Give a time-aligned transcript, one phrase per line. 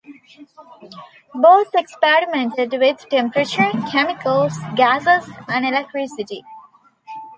[1.35, 6.43] Bose experimented with temperature, chemicals, gases, and electricity.